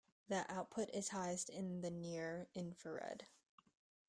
The 0.29 0.51
output 0.51 0.89
is 0.95 1.09
highest 1.09 1.47
in 1.51 1.81
the 1.81 1.91
near 1.91 2.47
infrared. 2.55 3.27